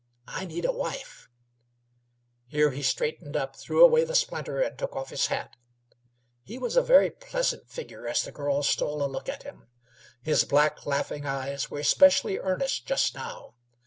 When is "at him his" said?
9.29-10.43